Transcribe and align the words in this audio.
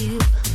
you. 0.00 0.45